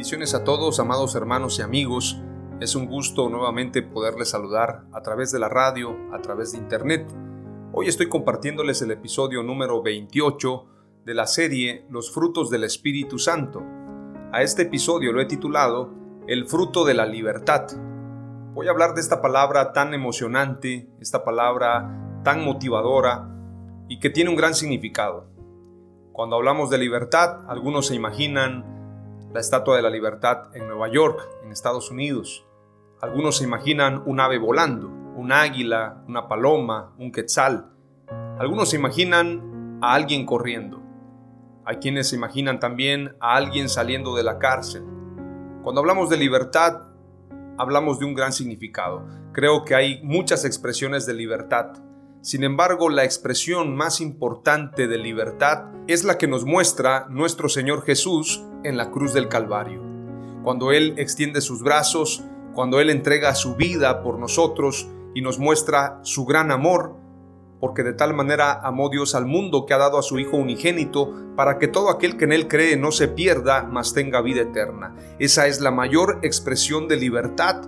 [0.00, 2.18] Bendiciones a todos, amados hermanos y amigos.
[2.58, 7.06] Es un gusto nuevamente poderles saludar a través de la radio, a través de internet.
[7.74, 10.64] Hoy estoy compartiéndoles el episodio número 28
[11.04, 13.62] de la serie Los frutos del Espíritu Santo.
[14.32, 15.92] A este episodio lo he titulado
[16.26, 17.66] El fruto de la libertad.
[18.54, 23.28] Voy a hablar de esta palabra tan emocionante, esta palabra tan motivadora
[23.86, 25.28] y que tiene un gran significado.
[26.12, 28.79] Cuando hablamos de libertad, algunos se imaginan
[29.32, 32.44] la Estatua de la Libertad en Nueva York, en Estados Unidos.
[33.00, 37.70] Algunos se imaginan un ave volando, un águila, una paloma, un quetzal.
[38.38, 40.82] Algunos se imaginan a alguien corriendo.
[41.64, 44.84] Hay quienes se imaginan también a alguien saliendo de la cárcel.
[45.62, 46.88] Cuando hablamos de libertad,
[47.56, 49.06] hablamos de un gran significado.
[49.32, 51.74] Creo que hay muchas expresiones de libertad.
[52.22, 57.82] Sin embargo, la expresión más importante de libertad es la que nos muestra nuestro Señor
[57.82, 59.82] Jesús en la cruz del Calvario.
[60.44, 62.22] Cuando Él extiende sus brazos,
[62.54, 66.94] cuando Él entrega su vida por nosotros y nos muestra su gran amor,
[67.58, 71.14] porque de tal manera amó Dios al mundo que ha dado a su Hijo unigénito,
[71.36, 74.94] para que todo aquel que en Él cree no se pierda, mas tenga vida eterna.
[75.18, 77.62] Esa es la mayor expresión de libertad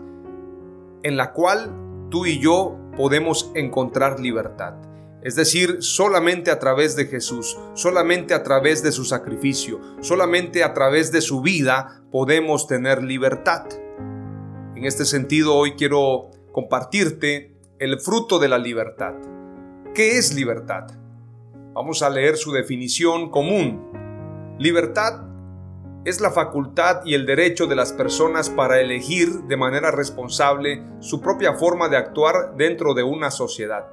[1.03, 1.75] en la cual
[2.12, 4.75] tú y yo podemos encontrar libertad.
[5.23, 10.75] Es decir, solamente a través de Jesús, solamente a través de su sacrificio, solamente a
[10.75, 13.65] través de su vida podemos tener libertad.
[14.77, 19.15] En este sentido, hoy quiero compartirte el fruto de la libertad.
[19.94, 20.89] ¿Qué es libertad?
[21.73, 24.56] Vamos a leer su definición común.
[24.59, 25.31] Libertad
[26.05, 31.21] es la facultad y el derecho de las personas para elegir de manera responsable su
[31.21, 33.87] propia forma de actuar dentro de una sociedad.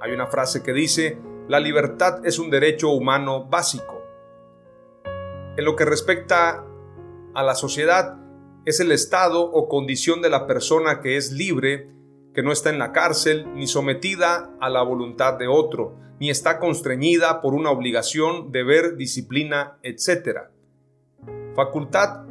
[0.00, 1.18] Hay una frase que dice,
[1.48, 4.04] la libertad es un derecho humano básico.
[5.56, 6.64] En lo que respecta
[7.34, 8.16] a la sociedad,
[8.64, 11.90] es el estado o condición de la persona que es libre,
[12.34, 16.60] que no está en la cárcel ni sometida a la voluntad de otro, ni está
[16.60, 20.50] constreñida por una obligación, deber, disciplina, etc
[21.54, 22.24] facultad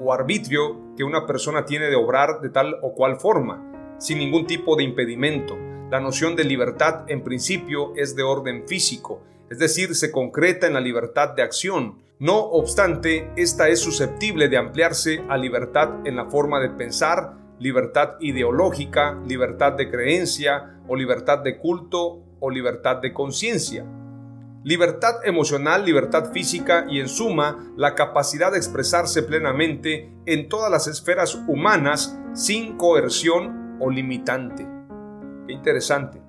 [0.00, 4.46] o arbitrio que una persona tiene de obrar de tal o cual forma, sin ningún
[4.46, 5.56] tipo de impedimento.
[5.90, 10.74] La noción de libertad en principio es de orden físico, es decir, se concreta en
[10.74, 11.98] la libertad de acción.
[12.20, 18.16] No obstante, esta es susceptible de ampliarse a libertad en la forma de pensar, libertad
[18.20, 23.84] ideológica, libertad de creencia o libertad de culto o libertad de conciencia.
[24.62, 30.86] Libertad emocional, libertad física y en suma la capacidad de expresarse plenamente en todas las
[30.86, 34.68] esferas humanas sin coerción o limitante.
[35.46, 36.20] Qué interesante.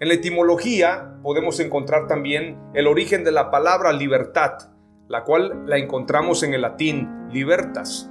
[0.00, 4.70] En la etimología podemos encontrar también el origen de la palabra libertad,
[5.08, 8.10] la cual la encontramos en el latín libertas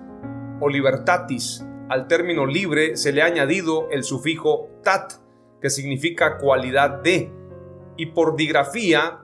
[0.59, 1.65] o libertatis.
[1.89, 5.13] Al término libre se le ha añadido el sufijo tat,
[5.59, 7.33] que significa cualidad de,
[7.97, 9.22] y por digrafía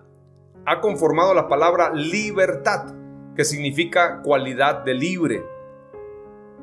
[0.69, 2.93] ha conformado la palabra libertad,
[3.35, 5.43] que significa cualidad de libre.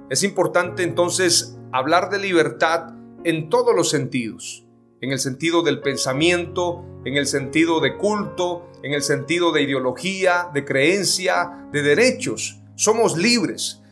[0.09, 2.95] Es importante entonces hablar de libertad
[3.25, 4.65] en todos los sentidos,
[5.01, 10.51] en el sentido del pensamiento, en el sentido de culto, en el sentido de ideología,
[10.55, 12.63] de creencia, de derechos.
[12.77, 13.83] Somos libres.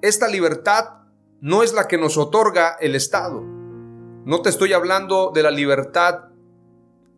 [0.00, 1.02] Esta libertad
[1.42, 3.42] no es la que nos otorga el Estado.
[3.42, 6.27] No te estoy hablando de la libertad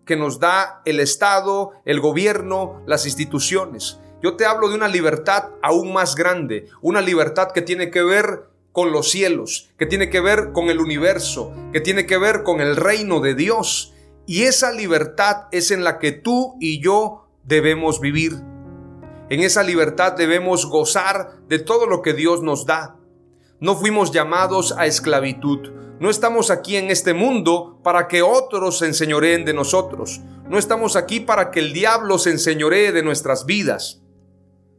[0.04, 4.00] que nos da el Estado, el gobierno, las instituciones.
[4.22, 8.50] Yo te hablo de una libertad aún más grande, una libertad que tiene que ver
[8.72, 12.60] con los cielos, que tiene que ver con el universo, que tiene que ver con
[12.60, 13.94] el reino de Dios.
[14.26, 18.32] Y esa libertad es en la que tú y yo debemos vivir.
[19.28, 22.96] En esa libertad debemos gozar de todo lo que Dios nos da.
[23.60, 25.68] No fuimos llamados a esclavitud.
[26.00, 30.22] No estamos aquí en este mundo para que otros se enseñoreen de nosotros.
[30.48, 34.00] No estamos aquí para que el diablo se enseñoree de nuestras vidas.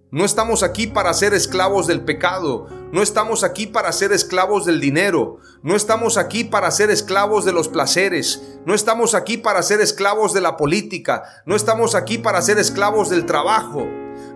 [0.10, 2.68] No estamos aquí para ser esclavos del pecado.
[2.92, 5.38] No estamos aquí para ser esclavos del dinero.
[5.62, 8.42] No estamos aquí para ser esclavos de los placeres.
[8.66, 11.24] No estamos aquí para ser esclavos de la política.
[11.46, 13.88] No estamos aquí para ser esclavos del trabajo.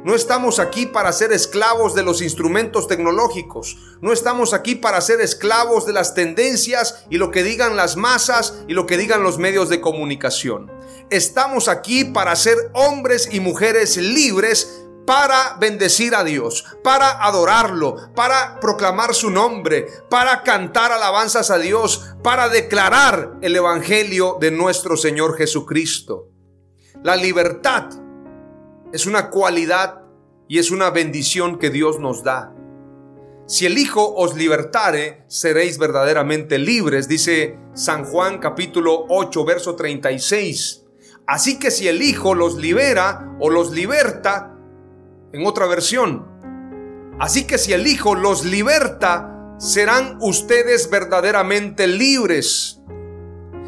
[0.06, 3.76] No estamos aquí para ser esclavos de los instrumentos tecnológicos.
[4.02, 8.54] No estamos aquí para ser esclavos de las tendencias y lo que digan las masas
[8.68, 10.72] y lo que digan los medios de comunicación.
[11.10, 18.60] Estamos aquí para ser hombres y mujeres libres para bendecir a Dios, para adorarlo, para
[18.60, 25.36] proclamar su nombre, para cantar alabanzas a Dios, para declarar el Evangelio de nuestro Señor
[25.36, 26.30] Jesucristo.
[27.02, 28.05] La libertad
[28.96, 30.04] es una cualidad
[30.48, 32.56] y es una bendición que Dios nos da.
[33.46, 40.86] Si el Hijo os libertare, seréis verdaderamente libres, dice San Juan capítulo 8, verso 36.
[41.28, 44.56] Así que si el Hijo los libera o los liberta,
[45.34, 46.26] en otra versión,
[47.20, 52.80] así que si el Hijo los liberta, serán ustedes verdaderamente libres.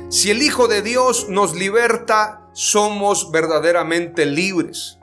[0.07, 4.96] Si el Hijo de Dios nos liberta, somos verdaderamente libres.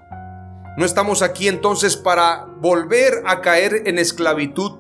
[0.77, 4.73] No estamos aquí entonces para volver a caer en esclavitud.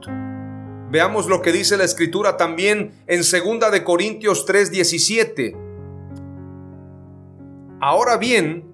[0.90, 5.56] Veamos lo que dice la escritura también en 2 de Corintios 3:17.
[7.80, 8.64] Ahora bien,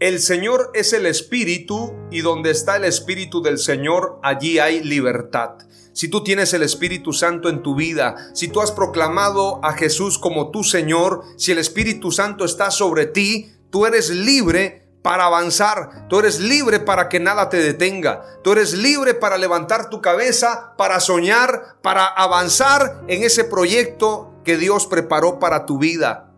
[0.00, 5.52] el Señor es el Espíritu y donde está el Espíritu del Señor, allí hay libertad.
[5.94, 10.18] Si tú tienes el Espíritu Santo en tu vida, si tú has proclamado a Jesús
[10.18, 16.08] como tu Señor, si el Espíritu Santo está sobre ti, tú eres libre para avanzar.
[16.08, 18.22] Tú eres libre para que nada te detenga.
[18.42, 24.56] Tú eres libre para levantar tu cabeza, para soñar, para avanzar en ese proyecto que
[24.56, 26.32] Dios preparó para tu vida.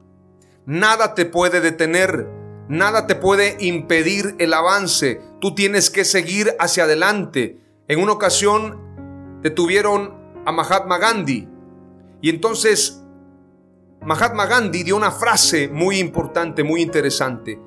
[0.65, 2.27] Nada te puede detener.
[2.69, 5.21] Nada te puede impedir el avance.
[5.41, 7.61] Tú tienes que seguir hacia adelante.
[7.87, 11.49] En una ocasión detuvieron a Mahatma Gandhi.
[12.21, 13.01] Y entonces
[14.01, 17.61] Mahatma Gandhi dio una frase muy importante, muy interesante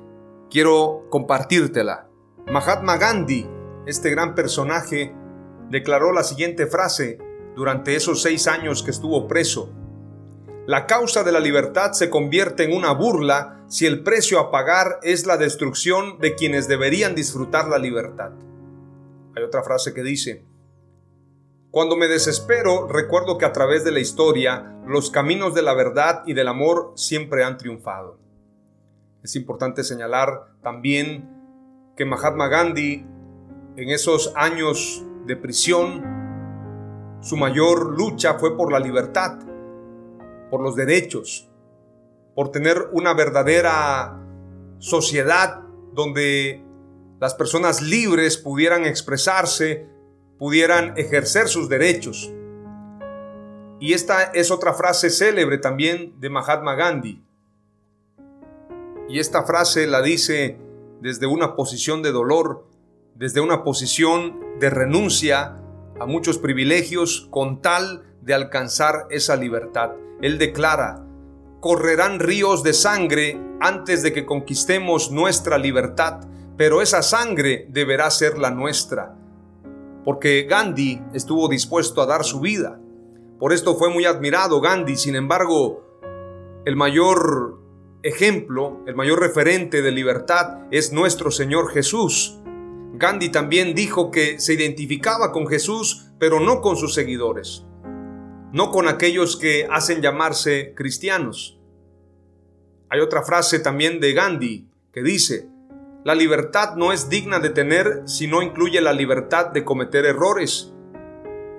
[0.50, 2.08] quiero compartírtela.
[2.46, 3.48] Mahatma Gandhi,
[3.86, 5.14] este gran personaje,
[5.70, 7.18] declaró la siguiente frase
[7.54, 9.72] durante esos seis años que estuvo preso.
[10.66, 14.98] La causa de la libertad se convierte en una burla si el precio a pagar
[15.02, 18.32] es la destrucción de quienes deberían disfrutar la libertad.
[19.36, 20.44] Hay otra frase que dice,
[21.70, 26.24] cuando me desespero, recuerdo que a través de la historia, los caminos de la verdad
[26.26, 28.19] y del amor siempre han triunfado.
[29.22, 31.28] Es importante señalar también
[31.96, 33.06] que Mahatma Gandhi
[33.76, 39.38] en esos años de prisión, su mayor lucha fue por la libertad,
[40.50, 41.50] por los derechos,
[42.34, 44.18] por tener una verdadera
[44.78, 45.60] sociedad
[45.92, 46.64] donde
[47.20, 49.86] las personas libres pudieran expresarse,
[50.38, 52.32] pudieran ejercer sus derechos.
[53.78, 57.22] Y esta es otra frase célebre también de Mahatma Gandhi.
[59.10, 60.56] Y esta frase la dice
[61.00, 62.64] desde una posición de dolor,
[63.16, 65.58] desde una posición de renuncia
[65.98, 69.90] a muchos privilegios con tal de alcanzar esa libertad.
[70.22, 71.04] Él declara,
[71.58, 76.20] correrán ríos de sangre antes de que conquistemos nuestra libertad,
[76.56, 79.16] pero esa sangre deberá ser la nuestra.
[80.04, 82.78] Porque Gandhi estuvo dispuesto a dar su vida.
[83.40, 85.82] Por esto fue muy admirado Gandhi, sin embargo,
[86.64, 87.59] el mayor
[88.02, 92.38] ejemplo, el mayor referente de libertad es nuestro Señor Jesús.
[92.94, 97.64] Gandhi también dijo que se identificaba con Jesús, pero no con sus seguidores,
[98.52, 101.58] no con aquellos que hacen llamarse cristianos.
[102.88, 105.48] Hay otra frase también de Gandhi que dice,
[106.02, 110.72] la libertad no es digna de tener si no incluye la libertad de cometer errores.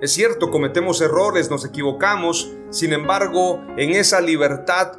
[0.00, 4.98] Es cierto, cometemos errores, nos equivocamos, sin embargo, en esa libertad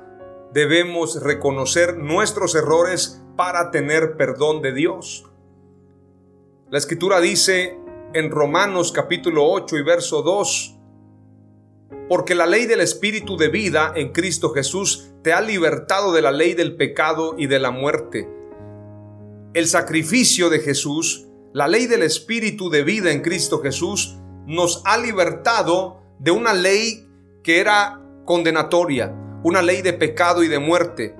[0.53, 5.25] debemos reconocer nuestros errores para tener perdón de Dios.
[6.69, 7.79] La escritura dice
[8.13, 10.77] en Romanos capítulo 8 y verso 2,
[12.07, 16.31] porque la ley del Espíritu de vida en Cristo Jesús te ha libertado de la
[16.31, 18.29] ley del pecado y de la muerte.
[19.53, 24.17] El sacrificio de Jesús La ley del Espíritu de vida en Cristo Jesús
[24.47, 27.07] nos ha libertado de una ley
[27.43, 31.15] que era condenatoria, una ley de pecado y de muerte.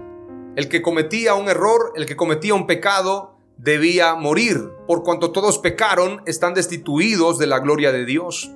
[0.55, 4.71] El que cometía un error, el que cometía un pecado, debía morir.
[4.87, 8.51] Por cuanto todos pecaron, están destituidos de la gloria de Dios.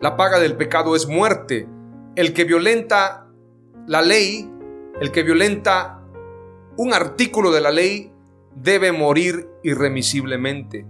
[0.00, 1.68] La paga del pecado es muerte.
[2.16, 3.28] El que violenta
[3.86, 4.50] la ley,
[5.00, 6.02] el que violenta
[6.76, 8.12] un artículo de la ley,
[8.54, 10.86] debe morir irremisiblemente.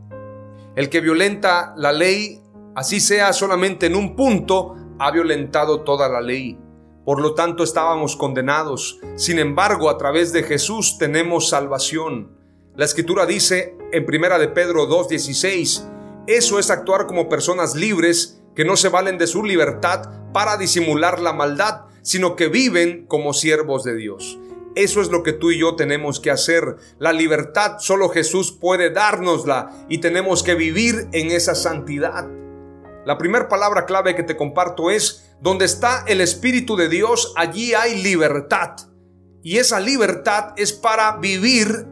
[0.75, 2.41] El que violenta la ley,
[2.75, 6.59] así sea solamente en un punto, ha violentado toda la ley.
[7.05, 9.01] Por lo tanto estábamos condenados.
[9.17, 12.37] Sin embargo, a través de Jesús tenemos salvación.
[12.77, 15.85] La escritura dice en primera de Pedro 2:16,
[16.27, 21.21] eso es actuar como personas libres que no se valen de su libertad para disimular
[21.21, 24.39] la maldad, sino que viven como siervos de Dios.
[24.75, 26.77] Eso es lo que tú y yo tenemos que hacer.
[26.99, 32.29] La libertad solo Jesús puede dárnosla y tenemos que vivir en esa santidad.
[33.05, 37.75] La primera palabra clave que te comparto es, donde está el Espíritu de Dios, allí
[37.75, 38.77] hay libertad.
[39.43, 41.89] Y esa libertad es para vivir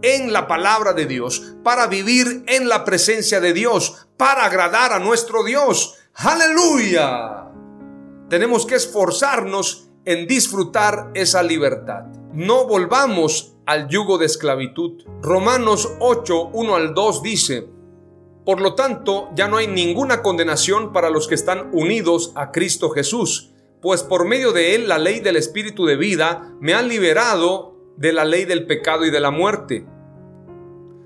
[0.00, 4.98] en la palabra de Dios, para vivir en la presencia de Dios, para agradar a
[4.98, 5.94] nuestro Dios.
[6.14, 7.50] Aleluya.
[8.30, 12.04] Tenemos que esforzarnos en disfrutar esa libertad.
[12.32, 15.02] No volvamos al yugo de esclavitud.
[15.20, 17.68] Romanos 8, 1 al 2 dice,
[18.46, 22.90] por lo tanto, ya no hay ninguna condenación para los que están unidos a Cristo
[22.90, 23.50] Jesús,
[23.82, 28.12] pues por medio de él la ley del Espíritu de vida me ha liberado de
[28.12, 29.84] la ley del pecado y de la muerte.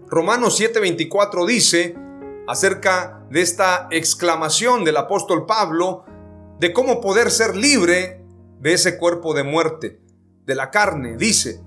[0.07, 1.97] Romanos 7:24 dice
[2.47, 6.05] acerca de esta exclamación del apóstol Pablo
[6.59, 8.23] de cómo poder ser libre
[8.59, 10.03] de ese cuerpo de muerte,
[10.45, 11.17] de la carne.
[11.17, 11.63] Dice,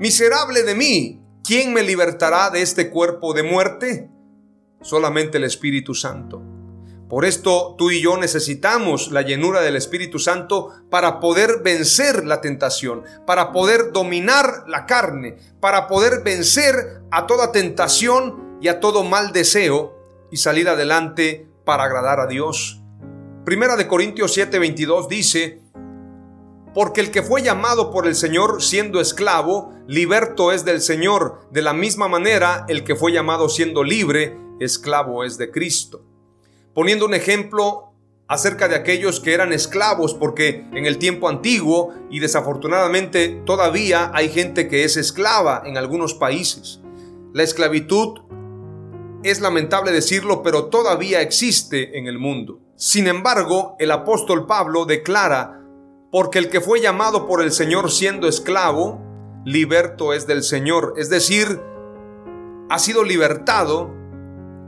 [0.00, 4.11] miserable de mí, ¿quién me libertará de este cuerpo de muerte?
[4.82, 6.42] Solamente el Espíritu Santo.
[7.08, 12.40] Por esto tú y yo necesitamos la llenura del Espíritu Santo para poder vencer la
[12.40, 19.04] tentación, para poder dominar la carne, para poder vencer a toda tentación y a todo
[19.04, 19.94] mal deseo
[20.30, 22.80] y salir adelante para agradar a Dios.
[23.44, 25.60] Primera de Corintios 7:22 dice,
[26.74, 31.40] porque el que fue llamado por el Señor siendo esclavo, liberto es del Señor.
[31.50, 36.04] De la misma manera, el que fue llamado siendo libre, esclavo es de Cristo.
[36.74, 37.92] Poniendo un ejemplo
[38.28, 44.30] acerca de aquellos que eran esclavos, porque en el tiempo antiguo y desafortunadamente todavía hay
[44.30, 46.80] gente que es esclava en algunos países.
[47.34, 48.20] La esclavitud
[49.22, 52.60] es lamentable decirlo, pero todavía existe en el mundo.
[52.76, 55.60] Sin embargo, el apóstol Pablo declara,
[56.10, 59.00] porque el que fue llamado por el Señor siendo esclavo,
[59.44, 61.60] liberto es del Señor, es decir,
[62.68, 64.01] ha sido libertado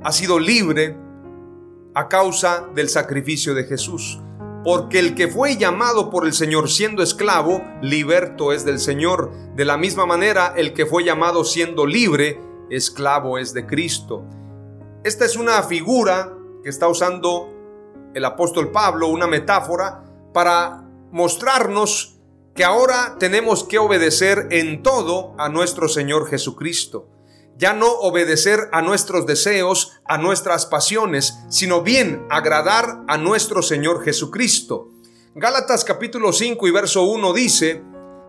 [0.05, 0.97] ha sido libre
[1.95, 4.21] a causa del sacrificio de Jesús.
[4.63, 9.33] Porque el que fue llamado por el Señor siendo esclavo, liberto es del Señor.
[9.57, 12.39] De la misma manera, el que fue llamado siendo libre,
[12.71, 14.25] esclavo es de Cristo.
[15.05, 17.51] Esta es una figura que está usando
[18.15, 22.19] el apóstol Pablo, una metáfora, para mostrarnos
[22.55, 27.14] que ahora tenemos que obedecer en todo a nuestro Señor Jesucristo
[27.57, 34.05] ya no obedecer a nuestros deseos, a nuestras pasiones, sino bien agradar a nuestro Señor
[34.05, 34.91] Jesucristo.
[35.35, 37.83] Gálatas capítulo 5 y verso 1 dice,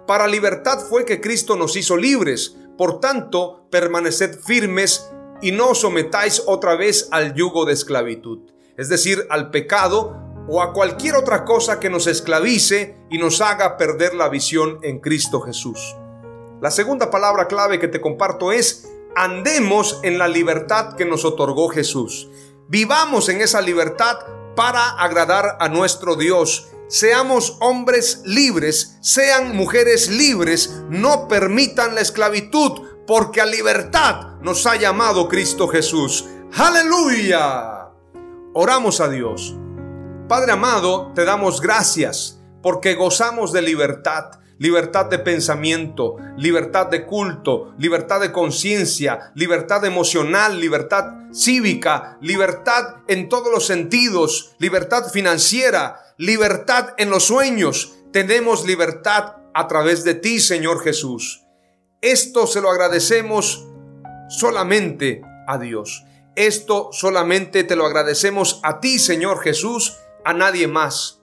[0.08, 5.10] Para libertad fue que Cristo nos hizo libres, por tanto, permaneced firmes
[5.41, 8.39] y no os sometáis otra vez al yugo de esclavitud,
[8.77, 10.17] es decir, al pecado
[10.48, 15.00] o a cualquier otra cosa que nos esclavice y nos haga perder la visión en
[15.00, 15.96] Cristo Jesús.
[16.62, 21.69] La segunda palabra clave que te comparto es andemos en la libertad que nos otorgó
[21.69, 22.29] Jesús.
[22.67, 24.19] Vivamos en esa libertad
[24.55, 26.69] para agradar a nuestro Dios.
[26.88, 34.75] Seamos hombres libres, sean mujeres libres, no permitan la esclavitud, porque a libertad nos ha
[34.75, 36.25] llamado Cristo Jesús.
[36.55, 37.89] Aleluya.
[38.53, 39.55] Oramos a Dios.
[40.27, 47.74] Padre amado, te damos gracias porque gozamos de libertad libertad de pensamiento, libertad de culto,
[47.78, 56.90] libertad de conciencia, libertad emocional, libertad cívica, libertad en todos los sentidos, libertad financiera, libertad
[56.98, 57.96] en los sueños.
[58.12, 61.44] Tenemos libertad a través de ti, Señor Jesús.
[62.02, 63.68] Esto se lo agradecemos
[64.30, 66.04] solamente a Dios.
[66.36, 71.22] Esto solamente te lo agradecemos a ti, Señor Jesús, a nadie más.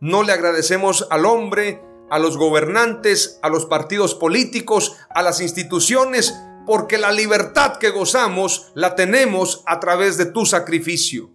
[0.00, 6.38] No le agradecemos al hombre, a los gobernantes, a los partidos políticos, a las instituciones,
[6.66, 11.30] porque la libertad que gozamos la tenemos a través de tu sacrificio,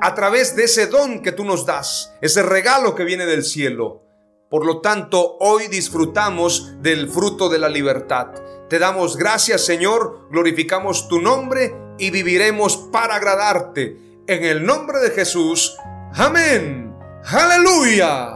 [0.00, 4.02] a través de ese don que tú nos das, ese regalo que viene del cielo.
[4.50, 8.32] Por lo tanto, hoy disfrutamos del fruto de la libertad.
[8.68, 13.96] Te damos gracias, Señor, glorificamos tu nombre y viviremos para agradarte.
[14.26, 15.76] En el nombre de Jesús.
[16.16, 16.92] Amén.
[17.26, 18.35] Aleluya.